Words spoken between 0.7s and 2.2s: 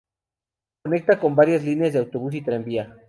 Conecta con varias líneas de